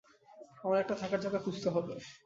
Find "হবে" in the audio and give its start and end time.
1.69-1.93